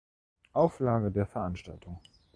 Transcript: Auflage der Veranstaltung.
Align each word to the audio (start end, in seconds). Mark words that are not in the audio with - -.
Auflage 0.53 1.11
der 1.11 1.27
Veranstaltung. 1.27 2.01